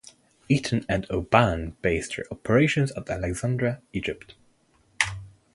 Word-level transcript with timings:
Eaton 0.49 0.83
and 0.89 1.05
O'Bannon 1.11 1.77
based 1.83 2.15
their 2.15 2.25
operations 2.31 2.91
at 2.93 3.07
Alexandria, 3.07 3.83
Egypt. 3.93 4.33